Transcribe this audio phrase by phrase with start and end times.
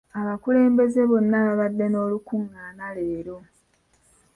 [0.19, 3.37] Abakulembeze bonna babadde n'olukungaana leero.